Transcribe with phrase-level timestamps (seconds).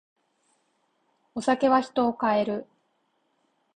[1.35, 2.65] お酒は人を変える。